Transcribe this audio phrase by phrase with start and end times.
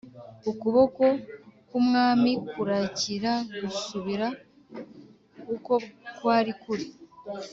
[0.51, 1.03] ukuboko
[1.67, 4.27] k’umwami kurakira gusubira
[5.55, 5.73] uko
[6.17, 6.85] kwari kuri